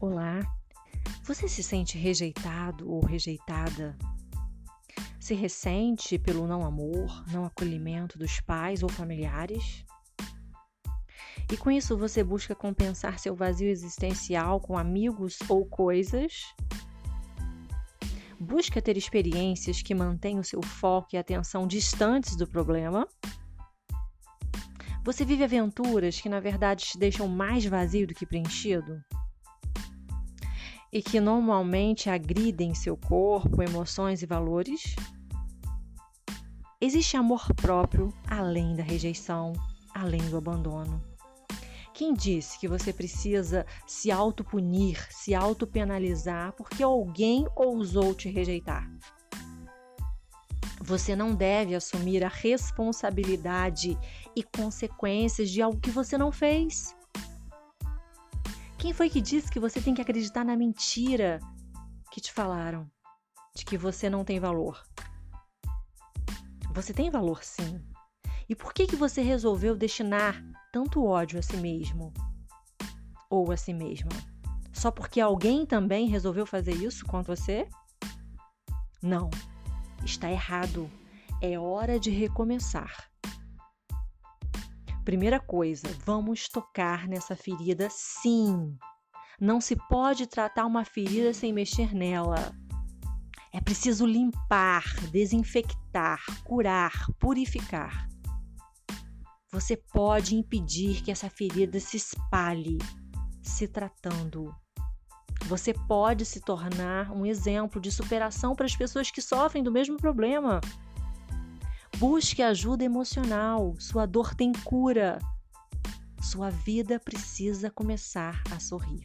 Olá, 0.00 0.38
você 1.24 1.48
se 1.48 1.60
sente 1.60 1.98
rejeitado 1.98 2.88
ou 2.88 3.04
rejeitada? 3.04 3.98
Se 5.18 5.34
ressente 5.34 6.16
pelo 6.16 6.46
não 6.46 6.64
amor, 6.64 7.24
não 7.32 7.44
acolhimento 7.44 8.16
dos 8.16 8.38
pais 8.38 8.84
ou 8.84 8.88
familiares? 8.88 9.84
E 11.50 11.56
com 11.56 11.68
isso 11.68 11.98
você 11.98 12.22
busca 12.22 12.54
compensar 12.54 13.18
seu 13.18 13.34
vazio 13.34 13.68
existencial 13.68 14.60
com 14.60 14.78
amigos 14.78 15.36
ou 15.48 15.66
coisas? 15.66 16.44
Busca 18.38 18.80
ter 18.80 18.96
experiências 18.96 19.82
que 19.82 19.96
mantenham 19.96 20.44
seu 20.44 20.62
foco 20.62 21.08
e 21.14 21.18
atenção 21.18 21.66
distantes 21.66 22.36
do 22.36 22.46
problema? 22.46 23.08
Você 25.04 25.24
vive 25.24 25.42
aventuras 25.42 26.20
que 26.20 26.28
na 26.28 26.38
verdade 26.38 26.84
te 26.84 26.96
deixam 26.96 27.26
mais 27.26 27.64
vazio 27.66 28.06
do 28.06 28.14
que 28.14 28.24
preenchido? 28.24 29.02
E 30.92 31.02
que 31.02 31.20
normalmente 31.20 32.08
agridem 32.08 32.74
seu 32.74 32.96
corpo, 32.96 33.62
emoções 33.62 34.22
e 34.22 34.26
valores? 34.26 34.96
Existe 36.80 37.16
amor 37.16 37.52
próprio 37.54 38.12
além 38.26 38.74
da 38.74 38.82
rejeição, 38.82 39.52
além 39.94 40.20
do 40.30 40.36
abandono. 40.36 41.02
Quem 41.92 42.14
disse 42.14 42.58
que 42.60 42.68
você 42.68 42.92
precisa 42.92 43.66
se 43.84 44.12
autopunir, 44.12 45.04
se 45.10 45.34
autopenalizar 45.34 46.52
porque 46.52 46.82
alguém 46.82 47.46
ousou 47.56 48.14
te 48.14 48.28
rejeitar? 48.28 48.88
Você 50.80 51.16
não 51.16 51.34
deve 51.34 51.74
assumir 51.74 52.24
a 52.24 52.28
responsabilidade 52.28 53.98
e 54.34 54.42
consequências 54.44 55.50
de 55.50 55.60
algo 55.60 55.80
que 55.80 55.90
você 55.90 56.16
não 56.16 56.30
fez. 56.30 56.96
Quem 58.78 58.92
foi 58.92 59.10
que 59.10 59.20
disse 59.20 59.50
que 59.50 59.58
você 59.58 59.80
tem 59.80 59.92
que 59.92 60.00
acreditar 60.00 60.44
na 60.44 60.56
mentira 60.56 61.40
que 62.12 62.20
te 62.20 62.32
falaram? 62.32 62.88
De 63.52 63.64
que 63.64 63.76
você 63.76 64.08
não 64.08 64.24
tem 64.24 64.38
valor? 64.38 64.80
Você 66.72 66.94
tem 66.94 67.10
valor 67.10 67.42
sim. 67.42 67.84
E 68.48 68.54
por 68.54 68.72
que, 68.72 68.86
que 68.86 68.94
você 68.94 69.20
resolveu 69.20 69.76
destinar 69.76 70.40
tanto 70.72 71.04
ódio 71.04 71.40
a 71.40 71.42
si 71.42 71.56
mesmo? 71.56 72.14
Ou 73.28 73.50
a 73.50 73.56
si 73.56 73.74
mesma? 73.74 74.10
Só 74.72 74.92
porque 74.92 75.20
alguém 75.20 75.66
também 75.66 76.06
resolveu 76.06 76.46
fazer 76.46 76.74
isso 76.74 77.04
com 77.04 77.20
você? 77.20 77.68
Não, 79.02 79.28
está 80.04 80.30
errado. 80.30 80.88
É 81.42 81.58
hora 81.58 81.98
de 81.98 82.10
recomeçar. 82.10 83.10
Primeira 85.08 85.40
coisa, 85.40 85.88
vamos 86.04 86.50
tocar 86.50 87.08
nessa 87.08 87.34
ferida 87.34 87.88
sim. 87.90 88.76
Não 89.40 89.58
se 89.58 89.74
pode 89.88 90.26
tratar 90.26 90.66
uma 90.66 90.84
ferida 90.84 91.32
sem 91.32 91.50
mexer 91.50 91.94
nela. 91.94 92.54
É 93.50 93.58
preciso 93.58 94.04
limpar, 94.04 94.84
desinfectar, 95.10 96.22
curar, 96.44 96.92
purificar. 97.18 98.06
Você 99.50 99.78
pode 99.78 100.36
impedir 100.36 101.02
que 101.02 101.10
essa 101.10 101.30
ferida 101.30 101.80
se 101.80 101.96
espalhe 101.96 102.76
se 103.42 103.66
tratando. 103.66 104.54
Você 105.46 105.72
pode 105.72 106.26
se 106.26 106.38
tornar 106.42 107.10
um 107.12 107.24
exemplo 107.24 107.80
de 107.80 107.90
superação 107.90 108.54
para 108.54 108.66
as 108.66 108.76
pessoas 108.76 109.10
que 109.10 109.22
sofrem 109.22 109.62
do 109.62 109.72
mesmo 109.72 109.96
problema. 109.96 110.60
Busque 111.98 112.42
ajuda 112.42 112.84
emocional. 112.84 113.74
Sua 113.80 114.06
dor 114.06 114.32
tem 114.32 114.52
cura. 114.52 115.18
Sua 116.22 116.48
vida 116.48 117.00
precisa 117.00 117.72
começar 117.72 118.40
a 118.52 118.60
sorrir. 118.60 119.02